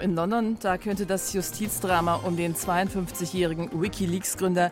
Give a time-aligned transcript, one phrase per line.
[0.00, 4.70] In London, da könnte das Justizdrama um den 52-jährigen Wikileaks-Gründer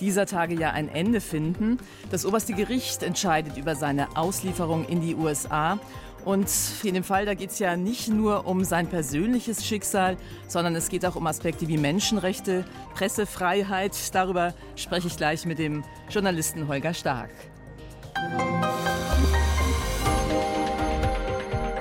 [0.00, 1.78] dieser Tage ja ein Ende finden.
[2.10, 5.78] Das oberste Gericht entscheidet über seine Auslieferung in die USA.
[6.26, 6.50] Und
[6.82, 10.90] in dem Fall, da geht es ja nicht nur um sein persönliches Schicksal, sondern es
[10.90, 14.14] geht auch um Aspekte wie Menschenrechte, Pressefreiheit.
[14.14, 17.30] Darüber spreche ich gleich mit dem Journalisten Holger Stark.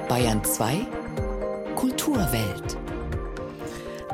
[0.07, 0.88] Bayern 2
[1.75, 2.84] Kulturwelt.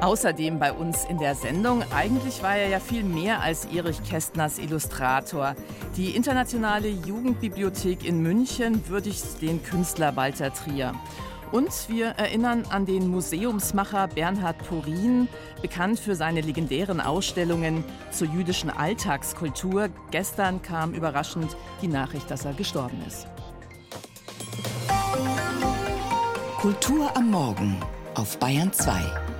[0.01, 1.83] Außerdem bei uns in der Sendung.
[1.95, 5.55] Eigentlich war er ja viel mehr als Erich Kästners Illustrator.
[5.95, 10.95] Die Internationale Jugendbibliothek in München würdigt den Künstler Walter Trier.
[11.51, 15.27] Und wir erinnern an den Museumsmacher Bernhard Purin,
[15.61, 19.89] bekannt für seine legendären Ausstellungen zur jüdischen Alltagskultur.
[20.09, 23.27] Gestern kam überraschend die Nachricht, dass er gestorben ist.
[26.59, 27.77] Kultur am Morgen
[28.15, 29.30] auf Bayern 2.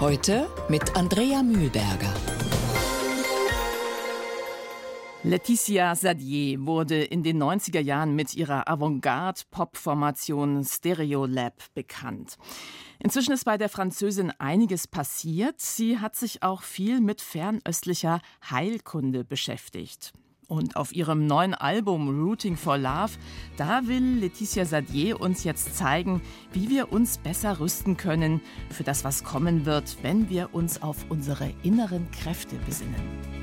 [0.00, 2.14] Heute mit Andrea Mühlberger.
[5.24, 12.36] Laetitia Sadier wurde in den 90er Jahren mit ihrer Avantgarde-Pop-Formation Stereolab bekannt.
[13.00, 15.60] Inzwischen ist bei der Französin einiges passiert.
[15.60, 20.12] Sie hat sich auch viel mit fernöstlicher Heilkunde beschäftigt.
[20.48, 23.12] Und auf ihrem neuen Album Rooting for Love,
[23.58, 29.04] da will Laetitia Sadier uns jetzt zeigen, wie wir uns besser rüsten können für das,
[29.04, 33.37] was kommen wird, wenn wir uns auf unsere inneren Kräfte besinnen.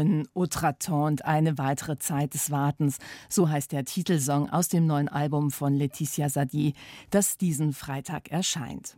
[0.00, 2.98] Un Outre-Attente, eine weitere Zeit des Wartens.
[3.28, 6.74] So heißt der Titelsong aus dem neuen Album von Laetitia Sadi,
[7.10, 8.96] das diesen Freitag erscheint.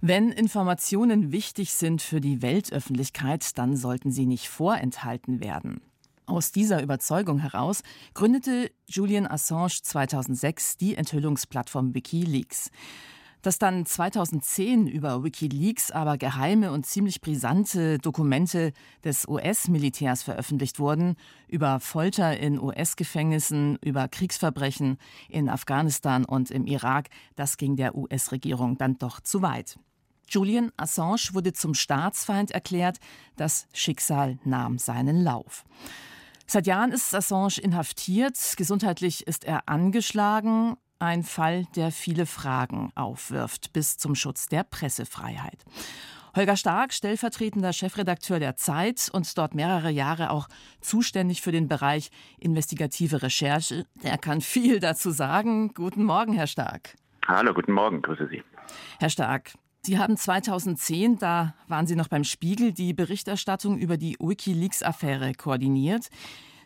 [0.00, 5.82] Wenn Informationen wichtig sind für die Weltöffentlichkeit, dann sollten sie nicht vorenthalten werden.
[6.26, 7.82] Aus dieser Überzeugung heraus
[8.14, 12.70] gründete Julian Assange 2006 die Enthüllungsplattform Wikileaks.
[13.42, 21.16] Dass dann 2010 über Wikileaks aber geheime und ziemlich brisante Dokumente des US-Militärs veröffentlicht wurden,
[21.48, 24.98] über Folter in US-Gefängnissen, über Kriegsverbrechen
[25.30, 29.78] in Afghanistan und im Irak, das ging der US-Regierung dann doch zu weit.
[30.28, 32.98] Julian Assange wurde zum Staatsfeind erklärt,
[33.36, 35.64] das Schicksal nahm seinen Lauf.
[36.46, 43.72] Seit Jahren ist Assange inhaftiert, gesundheitlich ist er angeschlagen, ein Fall, der viele Fragen aufwirft,
[43.72, 45.64] bis zum Schutz der Pressefreiheit.
[46.36, 50.48] Holger Stark, stellvertretender Chefredakteur der Zeit und dort mehrere Jahre auch
[50.80, 53.84] zuständig für den Bereich investigative Recherche.
[54.02, 55.74] Er kann viel dazu sagen.
[55.74, 56.94] Guten Morgen, Herr Stark.
[57.26, 58.44] Hallo, guten Morgen, grüße Sie.
[59.00, 64.16] Herr Stark, Sie haben 2010, da waren Sie noch beim Spiegel, die Berichterstattung über die
[64.20, 66.10] Wikileaks-Affäre koordiniert.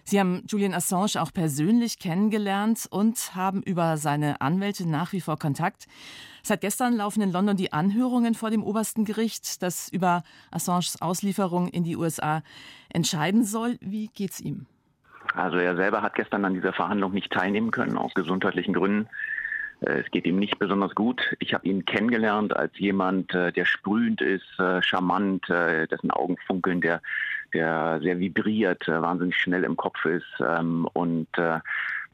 [0.04, 5.38] Sie haben Julian Assange auch persönlich kennengelernt und haben über seine Anwälte nach wie vor
[5.38, 5.86] Kontakt.
[6.42, 11.68] Seit gestern laufen in London die Anhörungen vor dem obersten Gericht, das über Assanges Auslieferung
[11.68, 12.42] in die USA
[12.90, 13.78] entscheiden soll.
[13.80, 14.66] Wie geht's ihm?
[15.32, 19.08] Also er selber hat gestern an dieser Verhandlung nicht teilnehmen können aus gesundheitlichen Gründen.
[19.80, 21.22] Äh, es geht ihm nicht besonders gut.
[21.38, 26.80] Ich habe ihn kennengelernt als jemand, äh, der sprühend ist, äh, charmant, dessen Augen funkeln,
[26.80, 27.00] der,
[27.54, 31.28] der sehr vibriert, wahnsinnig schnell im Kopf ist ähm, und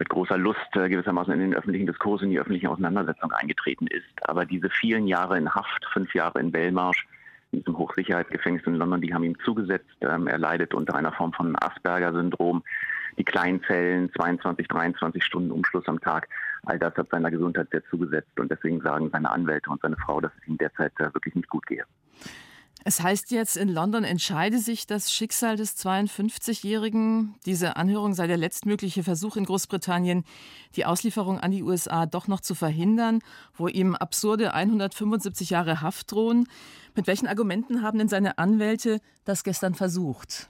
[0.01, 4.07] mit großer Lust gewissermaßen in den öffentlichen Diskurs, in die öffentliche Auseinandersetzung eingetreten ist.
[4.23, 7.07] Aber diese vielen Jahre in Haft, fünf Jahre in Belmarsh,
[7.53, 9.91] in diesem Hochsicherheitsgefängnis in London, die haben ihm zugesetzt.
[10.01, 12.63] Ähm, er leidet unter einer Form von Asperger-Syndrom.
[13.19, 16.29] Die kleinen Zellen, 22, 23 Stunden Umschluss am Tag,
[16.65, 18.39] all das hat seiner Gesundheit sehr zugesetzt.
[18.39, 21.49] Und deswegen sagen seine Anwälte und seine Frau, dass es ihm derzeit äh, wirklich nicht
[21.49, 21.85] gut gehe.
[22.83, 27.35] Es heißt jetzt, in London entscheide sich das Schicksal des 52-Jährigen.
[27.45, 30.25] Diese Anhörung sei der letztmögliche Versuch in Großbritannien,
[30.77, 33.21] die Auslieferung an die USA doch noch zu verhindern,
[33.55, 36.49] wo ihm absurde 175 Jahre Haft drohen.
[36.95, 40.49] Mit welchen Argumenten haben denn seine Anwälte das gestern versucht?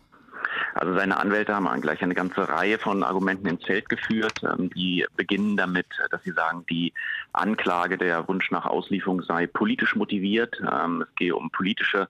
[0.75, 4.43] Also seine Anwälte haben gleich eine ganze Reihe von Argumenten ins Feld geführt.
[4.43, 6.93] Ähm, die beginnen damit, dass sie sagen, die
[7.33, 10.61] Anklage, der Wunsch nach Auslieferung sei politisch motiviert.
[10.61, 12.09] Ähm, es gehe um politische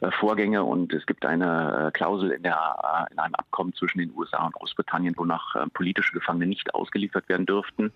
[0.00, 3.98] äh, Vorgänge und es gibt eine äh, Klausel in, der, äh, in einem Abkommen zwischen
[3.98, 7.92] den USA und Großbritannien, wonach politische Gefangene nicht ausgeliefert werden dürften.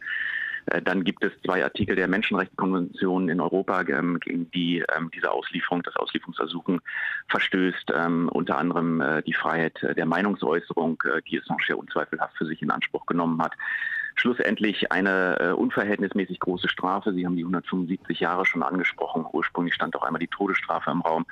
[0.66, 5.30] Äh, dann gibt es zwei Artikel der Menschenrechtskonvention in Europa, ähm, gegen die ähm, diese
[5.30, 6.80] Auslieferung, das Auslieferungsersuchen
[7.28, 7.92] verstößt.
[7.94, 12.62] Ähm, unter anderem äh, die Freiheit der Meinungsäußerung, äh, die Assange ja unzweifelhaft für sich
[12.62, 13.54] in Anspruch genommen hat.
[14.14, 17.14] Schlussendlich eine unverhältnismäßig große Strafe.
[17.14, 19.24] Sie haben die 175 Jahre schon angesprochen.
[19.32, 21.24] Ursprünglich stand auch einmal die Todesstrafe im Raum.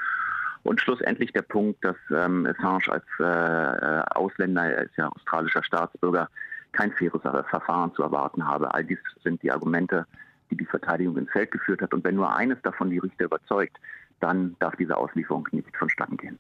[0.63, 6.31] Und schlussendlich der Punkt, dass ähm, Assange als äh, Ausländer, er ist ja australischer Staatsbürger,
[6.73, 8.73] kein faires Verfahren zu erwarten habe.
[8.75, 10.07] All dies sind die Argumente,
[10.51, 11.93] die die Verteidigung ins Feld geführt hat.
[11.95, 13.79] Und wenn nur eines davon die Richter überzeugt,
[14.21, 16.39] dann darf diese Auslieferung nicht vonstatten gehen.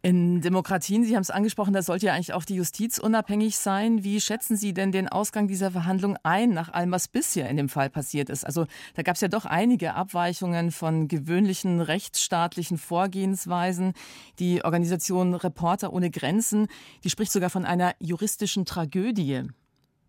[0.00, 4.04] In Demokratien, Sie haben es angesprochen, da sollte ja eigentlich auch die Justiz unabhängig sein.
[4.04, 7.68] Wie schätzen Sie denn den Ausgang dieser Verhandlung ein, nach allem, was bisher in dem
[7.68, 8.44] Fall passiert ist?
[8.44, 13.92] Also da gab es ja doch einige Abweichungen von gewöhnlichen rechtsstaatlichen Vorgehensweisen.
[14.38, 16.68] Die Organisation Reporter ohne Grenzen,
[17.02, 19.48] die spricht sogar von einer juristischen Tragödie.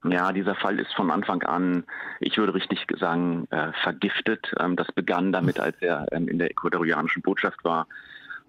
[0.06, 1.84] Ja, dieser Fall ist von Anfang an,
[2.20, 4.54] ich würde richtig sagen, äh, vergiftet.
[4.60, 7.88] Ähm, das begann damit, als er ähm, in der ecuadorianischen Botschaft war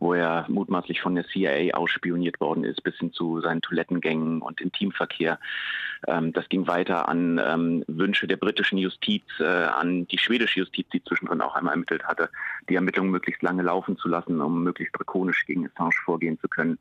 [0.00, 4.60] wo er mutmaßlich von der CIA ausspioniert worden ist, bis hin zu seinen Toilettengängen und
[4.60, 5.38] Intimverkehr.
[6.08, 10.88] Ähm, das ging weiter an ähm, Wünsche der britischen Justiz, äh, an die schwedische Justiz,
[10.92, 12.30] die zwischendrin auch einmal ermittelt hatte,
[12.68, 16.78] die Ermittlungen möglichst lange laufen zu lassen, um möglichst drakonisch gegen Assange vorgehen zu können.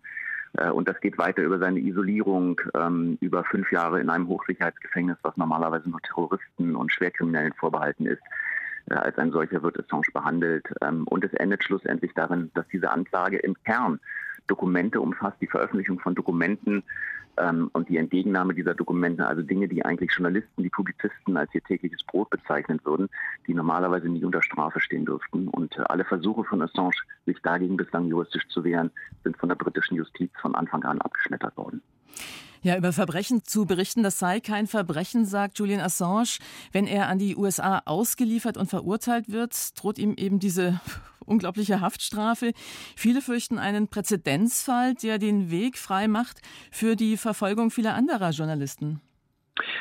[0.57, 5.17] Äh, und das geht weiter über seine Isolierung, ähm, über fünf Jahre in einem Hochsicherheitsgefängnis,
[5.21, 8.21] was normalerweise nur Terroristen und Schwerkriminellen vorbehalten ist.
[8.89, 10.65] Als ein solcher wird Assange behandelt.
[10.81, 13.99] Ähm, und es endet schlussendlich darin, dass diese Anklage im Kern
[14.47, 16.83] Dokumente umfasst, die Veröffentlichung von Dokumenten
[17.37, 21.63] ähm, und die Entgegennahme dieser Dokumente, also Dinge, die eigentlich Journalisten, die Publizisten als ihr
[21.63, 23.09] tägliches Brot bezeichnen würden,
[23.47, 25.47] die normalerweise nie unter Strafe stehen dürften.
[25.47, 26.95] Und äh, alle Versuche von Assange,
[27.25, 28.91] sich dagegen bislang juristisch zu wehren,
[29.23, 31.81] sind von der britischen Justiz von Anfang an abgeschmettert worden.
[32.61, 36.39] Ja, über Verbrechen zu berichten, das sei kein Verbrechen, sagt Julian Assange.
[36.73, 40.81] Wenn er an die USA ausgeliefert und verurteilt wird, droht ihm eben diese
[41.25, 42.51] unglaubliche Haftstrafe.
[42.97, 48.99] Viele fürchten einen Präzedenzfall, der den Weg frei macht für die Verfolgung vieler anderer Journalisten.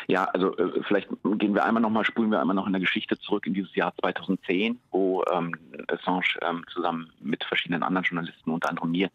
[0.07, 1.09] Ja, also äh, vielleicht
[1.39, 3.75] gehen wir einmal noch mal, spulen wir einmal noch in der Geschichte zurück in dieses
[3.75, 5.55] Jahr 2010, wo ähm,
[5.91, 9.11] Assange ähm, zusammen mit verschiedenen anderen Journalisten, unter anderem mir,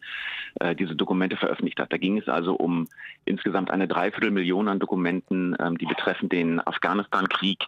[0.60, 1.92] äh, diese Dokumente veröffentlicht hat.
[1.92, 2.88] Da ging es also um
[3.24, 7.66] insgesamt eine Dreiviertelmillion an Dokumenten, ähm, die betreffen den Afghanistan-Krieg,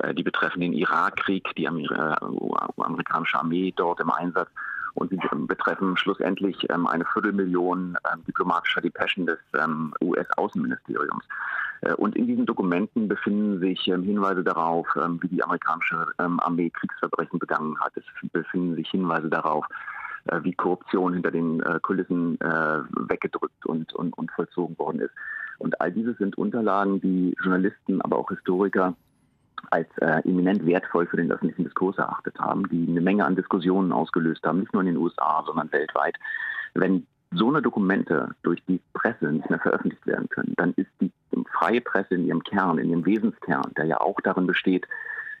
[0.00, 4.48] äh, die betreffen den Irakkrieg, die Amer äh, amerikanische Armee dort im Einsatz
[4.94, 11.24] und sie betreffen schlussendlich ähm, eine Viertelmillion ähm, diplomatischer Depeschen des ähm, US-Außenministeriums.
[11.82, 16.40] Äh, und in diesen Dokumenten befinden sich ähm, Hinweise darauf, ähm, wie die amerikanische ähm,
[16.40, 17.96] Armee Kriegsverbrechen begangen hat.
[17.96, 19.66] Es befinden sich Hinweise darauf,
[20.26, 25.12] äh, wie Korruption hinter den äh, Kulissen weggedrückt und, und, und vollzogen worden ist.
[25.58, 28.94] Und all dieses sind Unterlagen, die Journalisten, aber auch Historiker
[29.70, 33.92] als äh, eminent wertvoll für den öffentlichen Diskurs erachtet haben, die eine Menge an Diskussionen
[33.92, 36.16] ausgelöst haben, nicht nur in den USA, sondern weltweit.
[36.74, 40.72] Wenn so eine Dokumente durch die Presse nicht mehr veröffentlicht werden können, dann
[41.64, 44.86] freie Presse in ihrem Kern, in ihrem Wesenskern, der ja auch darin besteht,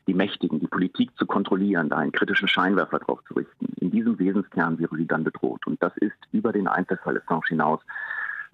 [0.06, 3.66] die Mächtigen, die Politik zu kontrollieren, da einen kritischen Scheinwerfer drauf zu richten.
[3.80, 5.66] In diesem Wesenskern wäre sie dann bedroht.
[5.66, 7.80] Und das ist über den Einzelfall Assange hinaus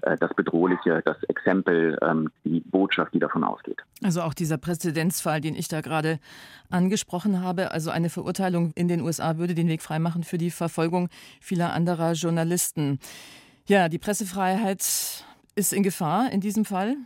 [0.02, 3.80] äh, das Bedrohliche, das Exempel, ähm, die Botschaft, die davon ausgeht.
[4.02, 6.18] Also auch dieser Präzedenzfall, den ich da gerade
[6.70, 11.08] angesprochen habe, also eine Verurteilung in den USA würde den Weg freimachen für die Verfolgung
[11.40, 12.98] vieler anderer Journalisten.
[13.66, 15.24] Ja, die Pressefreiheit
[15.54, 16.96] ist in Gefahr in diesem Fall.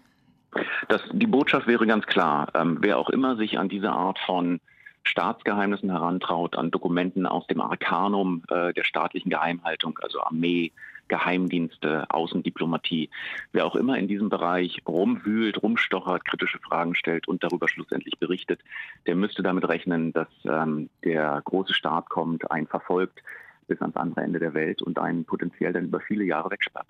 [0.88, 2.48] Das, die Botschaft wäre ganz klar.
[2.54, 4.60] Ähm, wer auch immer sich an diese Art von
[5.04, 10.72] Staatsgeheimnissen herantraut, an Dokumenten aus dem Arkanum äh, der staatlichen Geheimhaltung, also Armee,
[11.08, 13.10] Geheimdienste, Außendiplomatie,
[13.52, 18.60] wer auch immer in diesem Bereich rumwühlt, rumstochert, kritische Fragen stellt und darüber schlussendlich berichtet,
[19.06, 23.22] der müsste damit rechnen, dass ähm, der große Staat kommt, einen verfolgt
[23.66, 26.88] bis ans andere Ende der Welt und einen potenziell dann über viele Jahre wegsperrt.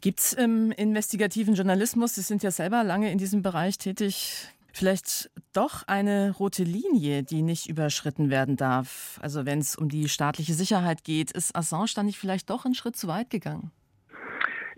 [0.00, 5.30] Gibt es im investigativen Journalismus, Sie sind ja selber lange in diesem Bereich tätig, vielleicht
[5.52, 9.18] doch eine rote Linie, die nicht überschritten werden darf?
[9.22, 12.74] Also wenn es um die staatliche Sicherheit geht, ist Assange dann nicht vielleicht doch einen
[12.74, 13.72] Schritt zu weit gegangen?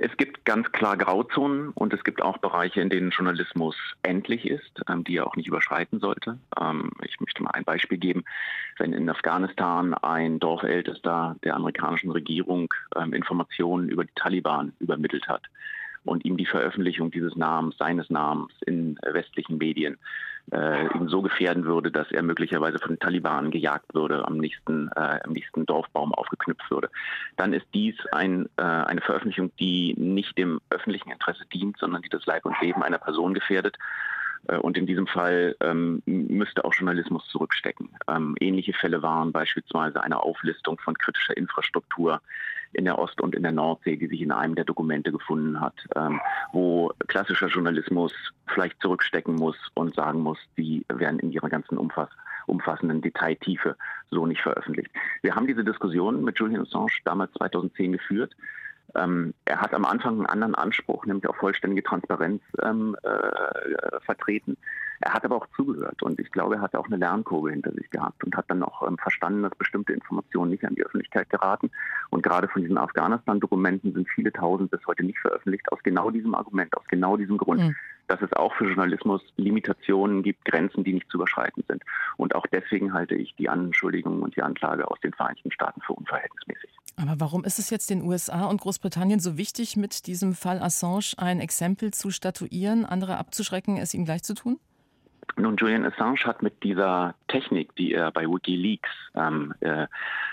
[0.02, 4.80] Es gibt ganz klar Grauzonen und es gibt auch Bereiche, in denen Journalismus endlich ist,
[4.88, 6.38] ähm, die er auch nicht überschreiten sollte.
[6.58, 8.24] Ähm, ich möchte mal ein Beispiel geben.
[8.78, 15.42] Wenn in Afghanistan ein Dorfältester der amerikanischen Regierung ähm, Informationen über die Taliban übermittelt hat,
[16.04, 19.98] und ihm die Veröffentlichung dieses Namens, seines Namens in westlichen Medien
[20.52, 24.88] äh, ihn so gefährden würde, dass er möglicherweise von den Taliban gejagt würde, am nächsten,
[24.96, 26.90] äh, am nächsten Dorfbaum aufgeknüpft würde,
[27.36, 32.08] dann ist dies ein, äh, eine Veröffentlichung, die nicht dem öffentlichen Interesse dient, sondern die
[32.08, 33.76] das Leib und Leben einer Person gefährdet.
[34.48, 37.90] Äh, und in diesem Fall ähm, müsste auch Journalismus zurückstecken.
[38.08, 42.20] Ähm, ähnliche Fälle waren beispielsweise eine Auflistung von kritischer Infrastruktur
[42.72, 45.74] in der Ost- und in der Nordsee, die sich in einem der Dokumente gefunden hat,
[45.96, 46.20] ähm,
[46.52, 48.12] wo klassischer Journalismus
[48.46, 52.10] vielleicht zurückstecken muss und sagen muss, die werden in ihrer ganzen Umfass,
[52.46, 53.76] umfassenden Detailtiefe
[54.10, 54.90] so nicht veröffentlicht.
[55.22, 58.36] Wir haben diese Diskussion mit Julian Assange damals 2010 geführt.
[58.94, 64.56] Ähm, er hat am Anfang einen anderen Anspruch, nämlich auf vollständige Transparenz ähm, äh, vertreten.
[65.02, 67.88] Er hat aber auch zugehört und ich glaube, er hat auch eine Lernkurve hinter sich
[67.88, 71.70] gehabt und hat dann auch ähm, verstanden, dass bestimmte Informationen nicht an die Öffentlichkeit geraten.
[72.10, 76.34] Und gerade von diesen Afghanistan-Dokumenten sind viele tausend bis heute nicht veröffentlicht, aus genau diesem
[76.34, 77.62] Argument, aus genau diesem Grund.
[77.62, 77.76] Mhm
[78.10, 81.84] dass es auch für Journalismus Limitationen gibt, Grenzen, die nicht zu überschreiten sind.
[82.16, 85.92] Und auch deswegen halte ich die Anschuldigung und die Anklage aus den Vereinigten Staaten für
[85.92, 86.69] unverhältnismäßig.
[86.96, 91.14] Aber warum ist es jetzt den USA und Großbritannien so wichtig, mit diesem Fall Assange
[91.16, 94.58] ein Exempel zu statuieren, andere abzuschrecken, es ihm gleich zu tun?
[95.36, 99.86] Nun, Julian Assange hat mit dieser Technik, die er bei Wikileaks ähm, äh,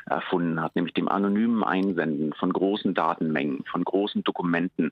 [0.06, 4.92] erfunden hat, nämlich dem anonymen Einsenden von großen Datenmengen, von großen Dokumenten,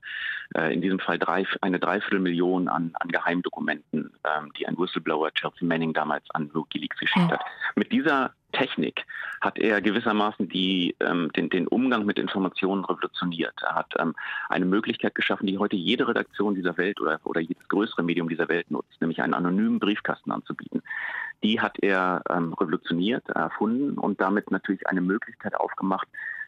[0.55, 5.67] äh, in diesem Fall drei, eine Dreiviertelmillion an, an Geheimdokumenten, ähm, die ein Whistleblower Chelsea
[5.67, 7.41] Manning damals an Wikileaks geschickt hat.
[7.75, 9.05] Mit dieser Technik
[9.41, 13.53] hat er gewissermaßen die, ähm, den, den, Umgang mit Informationen revolutioniert.
[13.61, 14.15] Er hat ähm,
[14.49, 18.47] eine Möglichkeit geschaffen, die heute jede Redaktion dieser Welt oder, oder jedes größere Medium dieser
[18.47, 20.81] Welt nutzt, nämlich einen anonymen Briefkasten anzubieten.
[21.43, 26.07] Die hat er ähm, revolutioniert, erfunden und damit natürlich eine Möglichkeit aufgemacht,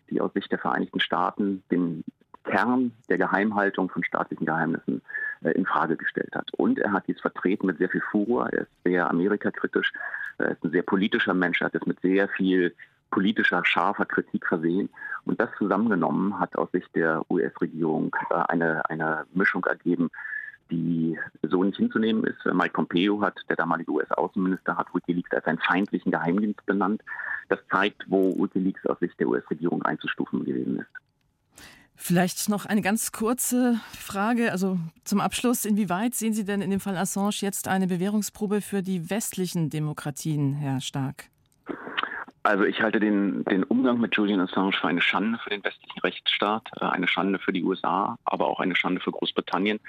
[0.10, 2.04] die aus Sicht der Vereinigten Staaten den
[2.48, 5.02] Kern der Geheimhaltung von staatlichen Geheimnissen
[5.44, 6.52] äh, in Frage gestellt hat.
[6.54, 8.50] Und er hat dies vertreten mit sehr viel Furor.
[8.52, 9.94] Er ist sehr amerikakritisch.
[10.38, 11.62] Er ist ein sehr politischer Mensch.
[11.62, 12.74] Er hat es mit sehr viel
[13.12, 14.90] politischer, scharfer Kritik versehen.
[15.26, 20.10] Und das zusammengenommen hat aus Sicht der US-Regierung äh, eine, eine Mischung ergeben,
[20.70, 22.46] die so nicht hinzunehmen ist.
[22.46, 27.02] Mike Pompeo hat, der damalige US-Außenminister, hat Wikileaks als einen feindlichen Geheimdienst benannt.
[27.50, 31.07] Das zeigt, wo Wikileaks aus Sicht der US-Regierung einzustufen gewesen ist.
[32.00, 35.66] Vielleicht noch eine ganz kurze Frage, also zum Abschluss.
[35.66, 40.54] Inwieweit sehen Sie denn in dem Fall Assange jetzt eine Bewährungsprobe für die westlichen Demokratien,
[40.54, 41.26] Herr Stark?
[42.44, 46.00] Also ich halte den, den Umgang mit Julian Assange für eine Schande für den westlichen
[46.00, 49.80] Rechtsstaat, äh, eine Schande für die USA, aber auch eine Schande für Großbritannien.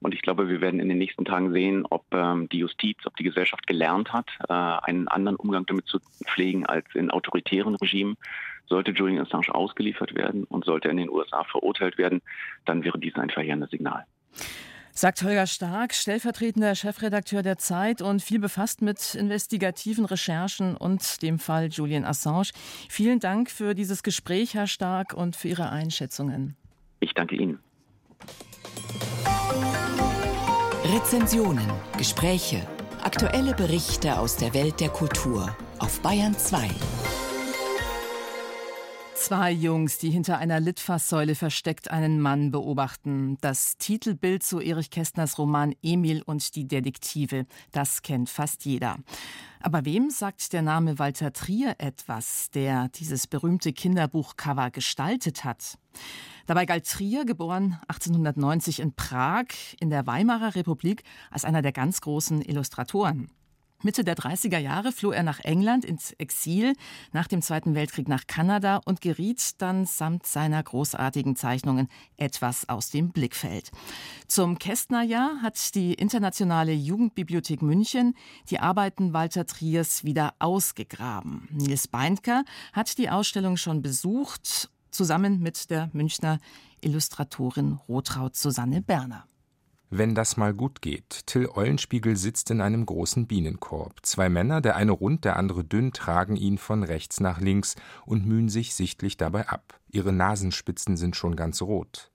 [0.00, 3.16] Und ich glaube, wir werden in den nächsten Tagen sehen, ob ähm, die Justiz, ob
[3.16, 8.16] die Gesellschaft gelernt hat, äh, einen anderen Umgang damit zu pflegen als in autoritären Regimen.
[8.68, 12.22] Sollte Julian Assange ausgeliefert werden und sollte er in den USA verurteilt werden,
[12.64, 14.04] dann wäre dies ein verheerendes Signal.
[14.98, 21.38] Sagt Holger Stark, stellvertretender Chefredakteur der Zeit und viel befasst mit investigativen Recherchen und dem
[21.38, 22.48] Fall Julian Assange.
[22.88, 26.56] Vielen Dank für dieses Gespräch, Herr Stark, und für Ihre Einschätzungen.
[27.00, 27.58] Ich danke Ihnen.
[30.94, 32.66] Rezensionen, Gespräche,
[33.02, 36.70] aktuelle Berichte aus der Welt der Kultur auf Bayern 2.
[39.16, 43.38] Zwei Jungs, die hinter einer Litfaßsäule versteckt einen Mann beobachten.
[43.40, 47.46] Das Titelbild zu Erich Kästners Roman Emil und die Detektive.
[47.72, 48.98] Das kennt fast jeder.
[49.60, 55.76] Aber wem sagt der Name Walter Trier etwas, der dieses berühmte Kinderbuchcover gestaltet hat?
[56.46, 59.46] Dabei galt Trier, geboren 1890 in Prag
[59.80, 63.30] in der Weimarer Republik, als einer der ganz großen Illustratoren.
[63.86, 66.74] Mitte der 30er Jahre floh er nach England ins Exil,
[67.12, 72.90] nach dem Zweiten Weltkrieg nach Kanada und geriet dann samt seiner großartigen Zeichnungen etwas aus
[72.90, 73.70] dem Blickfeld.
[74.26, 78.14] Zum Kästnerjahr hat die Internationale Jugendbibliothek München
[78.50, 81.48] die Arbeiten Walter Triers wieder ausgegraben.
[81.52, 86.40] Nils Beindker hat die Ausstellung schon besucht, zusammen mit der Münchner
[86.80, 89.28] Illustratorin Rotraud Susanne Berner.
[89.88, 91.26] Wenn das mal gut geht.
[91.26, 94.00] Till Eulenspiegel sitzt in einem großen Bienenkorb.
[94.02, 98.26] Zwei Männer, der eine rund, der andere dünn, tragen ihn von rechts nach links und
[98.26, 99.78] mühen sich sichtlich dabei ab.
[99.88, 102.10] Ihre Nasenspitzen sind schon ganz rot.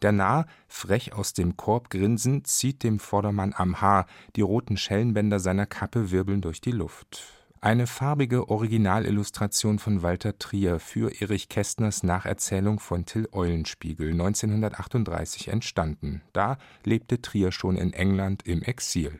[0.00, 4.06] Der Narr, frech aus dem Korb grinsend, zieht dem Vordermann am Haar,
[4.36, 7.37] die roten Schellenbänder seiner Kappe wirbeln durch die Luft.
[7.60, 16.22] Eine farbige Originalillustration von Walter Trier für Erich Kästners Nacherzählung von Till Eulenspiegel, 1938 entstanden.
[16.32, 19.18] Da lebte Trier schon in England im Exil.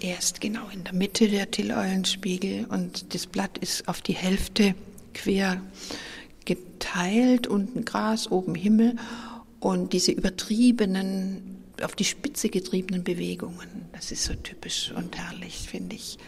[0.00, 4.14] Er ist genau in der Mitte der Till Eulenspiegel und das Blatt ist auf die
[4.14, 4.76] Hälfte
[5.12, 5.60] quer
[6.44, 8.94] geteilt, unten Gras, oben Himmel
[9.58, 15.96] und diese übertriebenen, auf die Spitze getriebenen Bewegungen, das ist so typisch und herrlich, finde
[15.96, 16.18] ich.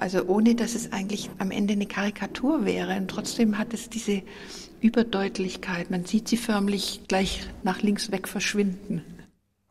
[0.00, 2.96] Also ohne dass es eigentlich am Ende eine Karikatur wäre.
[2.96, 4.22] Und trotzdem hat es diese
[4.80, 5.90] Überdeutlichkeit.
[5.90, 9.04] Man sieht sie förmlich gleich nach links weg verschwinden.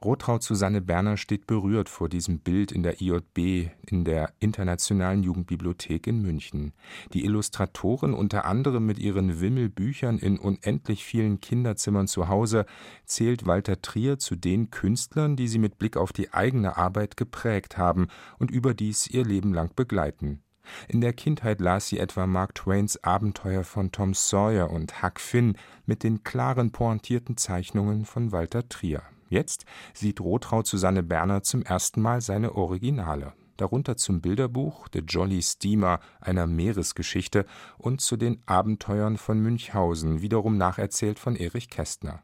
[0.02, 6.08] Rotraud Susanne Berner steht berührt vor diesem Bild in der IJB, in der Internationalen Jugendbibliothek
[6.08, 6.72] in München.
[7.12, 12.66] Die Illustratoren, unter anderem mit ihren Wimmelbüchern in unendlich vielen Kinderzimmern zu Hause,
[13.06, 17.78] zählt Walter Trier zu den Künstlern, die sie mit Blick auf die eigene Arbeit geprägt
[17.78, 20.42] haben und überdies ihr Leben lang begleiten.
[20.88, 25.58] In der Kindheit las sie etwa Mark Twains Abenteuer von Tom Sawyer und Huck Finn
[25.86, 29.02] mit den klaren, pointierten Zeichnungen von Walter Trier.
[29.30, 35.44] Jetzt sieht Rotraud Susanne Berner zum ersten Mal seine Originale, darunter zum Bilderbuch The Jolly
[35.44, 37.46] Steamer einer Meeresgeschichte
[37.78, 42.24] und zu den Abenteuern von Münchhausen, wiederum nacherzählt von Erich Kästner.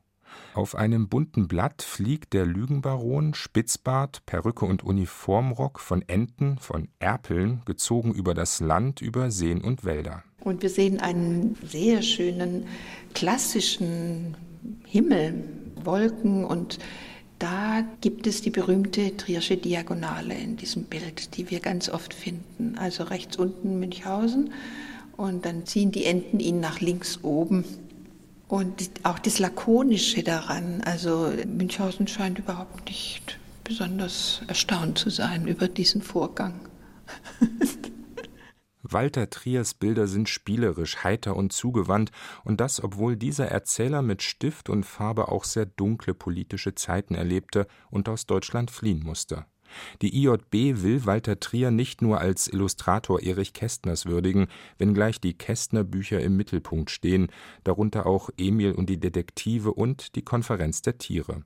[0.55, 7.61] Auf einem bunten Blatt fliegt der Lügenbaron, Spitzbart, Perücke und Uniformrock von Enten, von Erpeln,
[7.65, 10.23] gezogen über das Land, über Seen und Wälder.
[10.41, 12.67] Und wir sehen einen sehr schönen
[13.13, 14.35] klassischen
[14.85, 15.43] Himmel
[15.85, 16.79] Wolken und
[17.39, 22.77] da gibt es die berühmte Triersche Diagonale in diesem Bild, die wir ganz oft finden.
[22.77, 24.51] Also rechts unten Münchhausen
[25.17, 27.65] und dann ziehen die Enten ihn nach links oben.
[28.47, 35.67] Und auch das Lakonische daran, also Münchhausen scheint überhaupt nicht besonders erstaunt zu sein über
[35.67, 36.53] diesen Vorgang.
[38.95, 42.11] Walter Triers Bilder sind spielerisch, heiter und zugewandt,
[42.45, 47.67] und das, obwohl dieser Erzähler mit Stift und Farbe auch sehr dunkle politische Zeiten erlebte
[47.89, 49.47] und aus Deutschland fliehen musste.
[50.01, 56.21] Die IJB will Walter Trier nicht nur als Illustrator Erich Kästners würdigen, wenngleich die Kästner-Bücher
[56.21, 57.27] im Mittelpunkt stehen,
[57.65, 61.43] darunter auch Emil und die Detektive und die Konferenz der Tiere.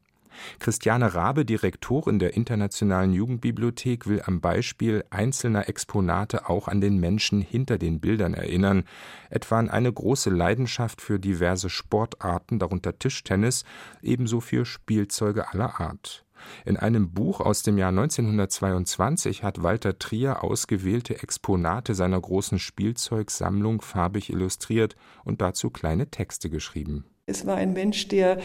[0.59, 7.41] Christiane Rabe, Direktorin der Internationalen Jugendbibliothek, will am Beispiel einzelner Exponate auch an den Menschen
[7.41, 8.83] hinter den Bildern erinnern,
[9.29, 13.63] etwa an eine große Leidenschaft für diverse Sportarten, darunter Tischtennis,
[14.01, 16.25] ebenso für Spielzeuge aller Art.
[16.65, 23.81] In einem Buch aus dem Jahr 1922 hat Walter Trier ausgewählte Exponate seiner großen Spielzeugsammlung
[23.81, 27.05] farbig illustriert und dazu kleine Texte geschrieben.
[27.29, 28.39] Es war ein Mensch, der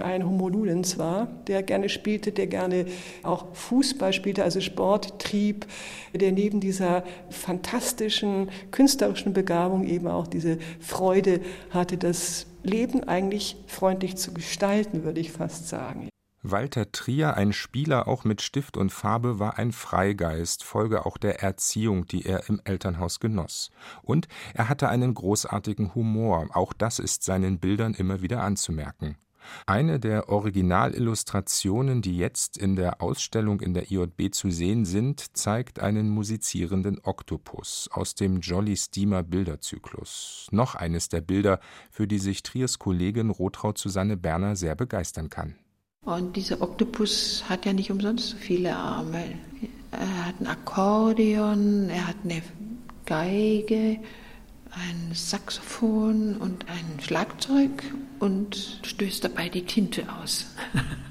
[0.00, 2.86] ein Homo ludens war, der gerne spielte, der gerne
[3.22, 5.66] auch Fußball spielte, also Sport trieb,
[6.12, 14.16] der neben dieser fantastischen künstlerischen Begabung eben auch diese Freude hatte, das Leben eigentlich freundlich
[14.16, 16.08] zu gestalten, würde ich fast sagen.
[16.50, 21.42] Walter Trier, ein Spieler auch mit Stift und Farbe, war ein Freigeist, Folge auch der
[21.42, 23.70] Erziehung, die er im Elternhaus genoss.
[24.02, 29.16] Und er hatte einen großartigen Humor, auch das ist seinen Bildern immer wieder anzumerken.
[29.66, 35.80] Eine der Originalillustrationen, die jetzt in der Ausstellung in der IJB zu sehen sind, zeigt
[35.80, 40.48] einen musizierenden Oktopus aus dem Jolly Steamer Bilderzyklus.
[40.50, 45.56] Noch eines der Bilder, für die sich Triers Kollegin Rotraud Susanne Berner sehr begeistern kann.
[46.06, 49.24] Und dieser Oktopus hat ja nicht umsonst so viele Arme.
[49.90, 52.42] Er hat ein Akkordeon, er hat eine
[53.06, 53.98] Geige,
[54.70, 57.70] ein Saxophon und ein Schlagzeug
[58.20, 60.46] und stößt dabei die Tinte aus.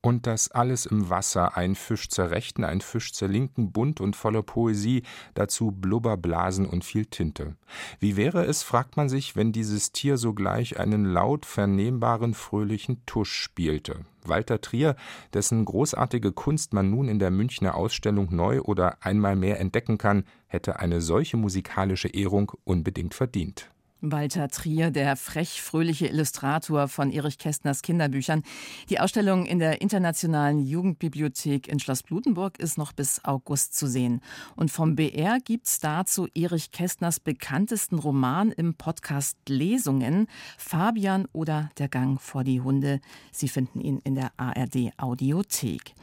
[0.00, 4.14] Und das alles im Wasser, ein Fisch zur Rechten, ein Fisch zur Linken, bunt und
[4.14, 5.02] voller Poesie,
[5.34, 7.56] dazu Blubberblasen und viel Tinte.
[7.98, 13.32] Wie wäre es, fragt man sich, wenn dieses Tier sogleich einen laut vernehmbaren, fröhlichen Tusch
[13.32, 14.04] spielte?
[14.24, 14.94] Walter Trier,
[15.32, 20.24] dessen großartige Kunst man nun in der Münchner Ausstellung neu oder einmal mehr entdecken kann,
[20.46, 23.68] hätte eine solche musikalische Ehrung unbedingt verdient.
[24.00, 28.42] Walter Trier, der frech-fröhliche Illustrator von Erich Kästners Kinderbüchern.
[28.90, 34.20] Die Ausstellung in der Internationalen Jugendbibliothek in Schloss Blutenburg ist noch bis August zu sehen.
[34.54, 41.88] Und vom BR gibt's dazu Erich Kästners bekanntesten Roman im Podcast Lesungen, Fabian oder Der
[41.88, 43.00] Gang vor die Hunde.
[43.32, 45.94] Sie finden ihn in der ARD Audiothek.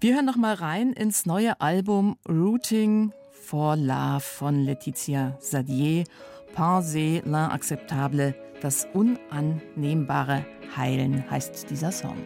[0.00, 6.04] Wir hören noch mal rein ins neue Album Rooting for Love von Letizia Sadier
[6.54, 12.16] Pensée l'inacceptable, das Unannehmbare heilen heißt dieser Song.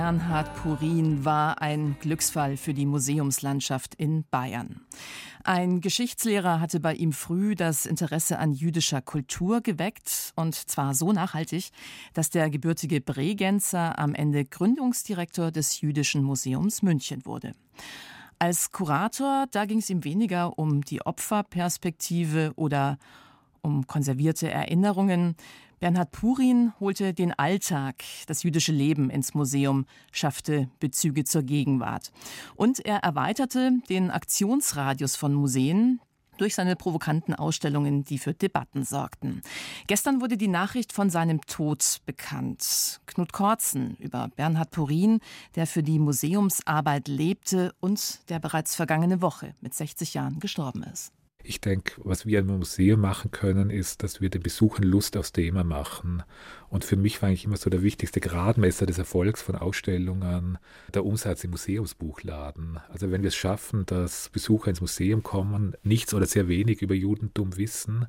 [0.00, 4.80] Bernhard Purin war ein Glücksfall für die Museumslandschaft in Bayern.
[5.44, 11.12] Ein Geschichtslehrer hatte bei ihm früh das Interesse an jüdischer Kultur geweckt, und zwar so
[11.12, 11.68] nachhaltig,
[12.14, 17.52] dass der gebürtige Bregenzer am Ende Gründungsdirektor des Jüdischen Museums München wurde.
[18.38, 22.96] Als Kurator, da ging es ihm weniger um die Opferperspektive oder
[23.60, 25.36] um konservierte Erinnerungen.
[25.80, 32.12] Bernhard Purin holte den Alltag, das jüdische Leben ins Museum, schaffte Bezüge zur Gegenwart.
[32.54, 36.00] Und er erweiterte den Aktionsradius von Museen,
[36.36, 39.42] durch seine provokanten Ausstellungen, die für Debatten sorgten.
[39.86, 43.00] Gestern wurde die Nachricht von seinem Tod bekannt.
[43.06, 45.20] Knut Kortzen über Bernhard Purin,
[45.54, 51.12] der für die Museumsarbeit lebte und der bereits vergangene Woche mit 60 Jahren gestorben ist.
[51.42, 55.32] Ich denke, was wir im Museum machen können, ist, dass wir den Besuchern Lust aufs
[55.32, 56.22] Thema machen.
[56.68, 60.58] Und für mich war eigentlich immer so der wichtigste Gradmesser des Erfolgs von Ausstellungen
[60.92, 62.78] der Umsatz im Museumsbuchladen.
[62.90, 66.94] Also wenn wir es schaffen, dass Besucher ins Museum kommen, nichts oder sehr wenig über
[66.94, 68.06] Judentum wissen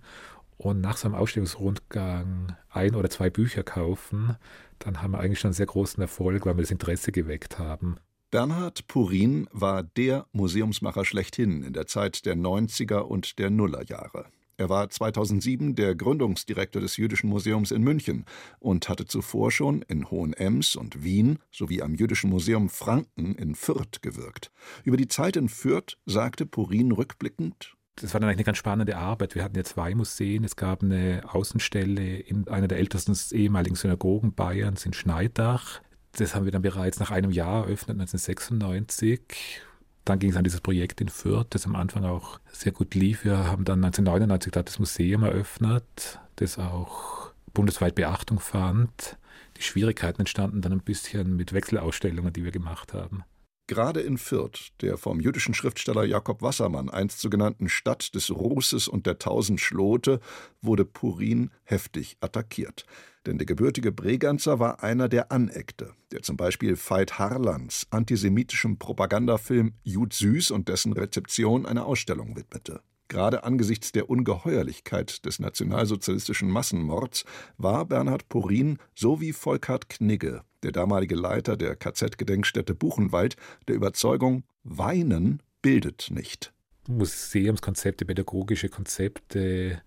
[0.58, 4.36] und nach so einem Ausstellungsrundgang ein oder zwei Bücher kaufen,
[4.80, 7.98] dann haben wir eigentlich schon einen sehr großen Erfolg, weil wir das Interesse geweckt haben.
[8.32, 14.28] Bernhard Purin war der Museumsmacher schlechthin in der Zeit der 90er und der Nullerjahre.
[14.56, 18.24] Er war 2007 der Gründungsdirektor des Jüdischen Museums in München
[18.60, 24.02] und hatte zuvor schon in Hohenems und Wien sowie am Jüdischen Museum Franken in Fürth
[24.02, 24.50] gewirkt.
[24.86, 28.96] Über die Zeit in Fürth sagte Purin rückblickend: Das war dann eigentlich eine ganz spannende
[28.96, 29.36] Arbeit.
[29.36, 30.46] Wir hatten ja zwei Museen.
[30.46, 35.82] Es gab eine Außenstelle in einer der ältesten ehemaligen Synagogen Bayerns in Schneidach.
[36.18, 39.62] Das haben wir dann bereits nach einem Jahr eröffnet, 1996.
[40.04, 43.24] Dann ging es an dieses Projekt in Fürth, das am Anfang auch sehr gut lief.
[43.24, 49.18] Wir haben dann 1999 das Museum eröffnet, das auch bundesweit Beachtung fand.
[49.58, 53.24] Die Schwierigkeiten entstanden dann ein bisschen mit Wechselausstellungen, die wir gemacht haben.
[53.68, 58.88] Gerade in Fürth, der vom jüdischen Schriftsteller Jakob Wassermann einst so genannten Stadt des Rußes
[58.88, 60.20] und der tausend Schlote,
[60.62, 62.86] wurde Purin heftig attackiert.
[63.26, 69.74] Denn der gebürtige Bregenzer war einer, der aneckte, der zum Beispiel Veit Harlands antisemitischem Propagandafilm
[69.84, 72.82] Jud Süß und dessen Rezeption eine Ausstellung widmete.
[73.12, 77.26] Gerade angesichts der Ungeheuerlichkeit des nationalsozialistischen Massenmords
[77.58, 83.36] war Bernhard Purin sowie Volkhard Knigge, der damalige Leiter der KZ-Gedenkstätte Buchenwald,
[83.68, 86.54] der Überzeugung, Weinen bildet nicht.
[86.88, 89.82] Museumskonzepte, pädagogische Konzepte,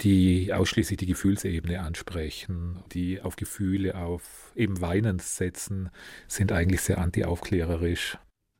[0.00, 5.90] die ausschließlich die Gefühlsebene ansprechen, die auf Gefühle, auf eben Weinen setzen,
[6.26, 8.18] sind eigentlich sehr antiaufklärerisch.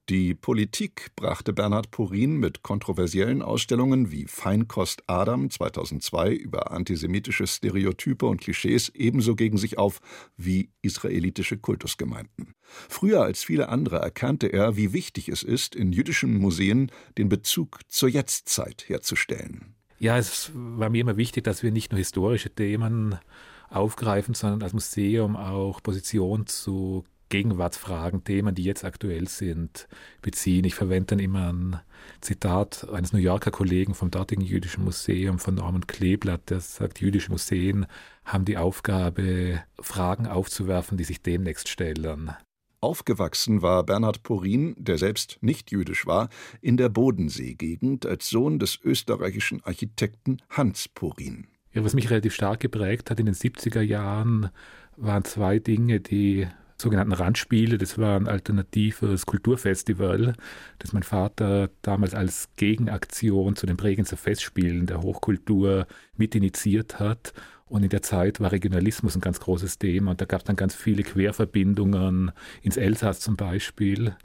[0.09, 8.25] Die Politik brachte Bernhard Purin mit kontroversiellen Ausstellungen wie Feinkost Adam 2002 über antisemitische Stereotype
[8.25, 10.01] und Klischees ebenso gegen sich auf
[10.39, 12.55] wie israelitische Kultusgemeinden.
[12.63, 17.81] Früher als viele andere erkannte er, wie wichtig es ist, in jüdischen Museen den Bezug
[17.89, 19.78] zur Jetztzeit herzustellen.
[19.99, 23.19] Ja, es war mir immer wichtig, dass wir nicht nur historische Themen
[23.69, 29.89] aufgreifen, sondern als Museum auch Position zu Gegenwartsfragen, Themen, die jetzt aktuell sind,
[30.23, 30.65] beziehen.
[30.65, 31.81] Ich verwende dann immer ein
[32.21, 37.31] Zitat eines New Yorker Kollegen vom dortigen Jüdischen Museum, von Norman Kleeblatt, der sagt, jüdische
[37.31, 37.87] Museen
[38.25, 42.33] haben die Aufgabe, Fragen aufzuwerfen, die sich demnächst stellen.
[42.81, 46.29] Aufgewachsen war Bernhard Porin, der selbst nicht jüdisch war,
[46.61, 51.47] in der Bodenseegegend als Sohn des österreichischen Architekten Hans Porin.
[51.73, 54.51] Ja, was mich relativ stark geprägt hat in den 70er Jahren,
[54.97, 56.47] waren zwei Dinge, die
[56.81, 57.79] sogenannten Randspiele.
[57.79, 60.35] Das war ein alternatives Kulturfestival,
[60.79, 65.87] das mein Vater damals als Gegenaktion zu den Bregenzer Festspielen der Hochkultur
[66.17, 67.33] mit initiiert hat.
[67.69, 70.57] Und in der Zeit war Regionalismus ein ganz großes Thema und da gab es dann
[70.57, 74.17] ganz viele Querverbindungen ins Elsass zum Beispiel.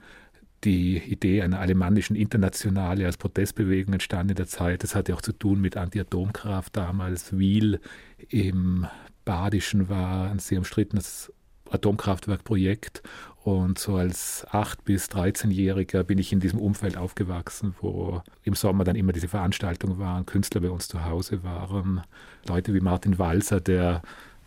[0.64, 4.84] Die Idee einer alemannischen Internationale als Protestbewegung entstand in der Zeit.
[4.84, 7.38] Das hatte auch zu tun mit Anti-Atomkraft damals.
[7.38, 7.82] Wiel
[8.30, 8.88] im
[9.26, 11.34] Badischen war ein sehr umstrittenes
[11.74, 13.04] Atomkraftwerkprojekt.
[13.44, 18.86] Und so als 8- bis 13-Jähriger bin ich in diesem Umfeld aufgewachsen, wo im Sommer
[18.86, 22.02] dann immer diese Veranstaltungen waren, Künstler bei uns zu Hause waren,
[22.48, 24.02] Leute wie Martin Walser, der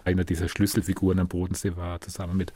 [0.05, 2.55] einer dieser Schlüsselfiguren am Bodensee war, zusammen mit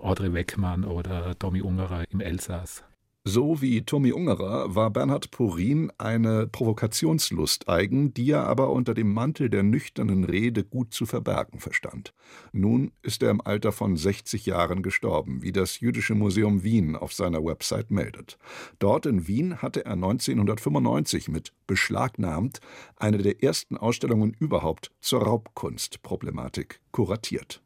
[0.00, 2.84] Audrey Weckmann oder Tommy Ungerer im Elsass.
[3.24, 9.12] So wie Tommy Ungerer war Bernhard Purin eine Provokationslust eigen, die er aber unter dem
[9.14, 12.14] Mantel der nüchternen Rede gut zu verbergen verstand.
[12.50, 17.12] Nun ist er im Alter von 60 Jahren gestorben, wie das Jüdische Museum Wien auf
[17.12, 18.38] seiner Website meldet.
[18.80, 22.58] Dort in Wien hatte er 1995 mit Beschlagnahmt
[22.96, 27.61] eine der ersten Ausstellungen überhaupt zur Raubkunstproblematik kuratiert.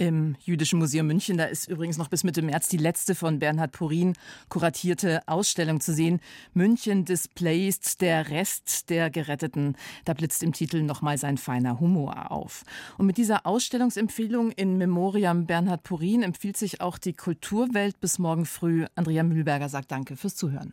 [0.00, 3.72] Im Jüdischen Museum München, da ist übrigens noch bis Mitte März die letzte von Bernhard
[3.72, 4.14] Purin
[4.48, 6.20] kuratierte Ausstellung zu sehen.
[6.54, 9.76] München displaced, der Rest der Geretteten.
[10.06, 12.62] Da blitzt im Titel nochmal sein feiner Humor auf.
[12.96, 18.46] Und mit dieser Ausstellungsempfehlung in Memoriam Bernhard Purin empfiehlt sich auch die Kulturwelt bis morgen
[18.46, 18.86] früh.
[18.94, 20.72] Andrea Mühlberger sagt Danke fürs Zuhören.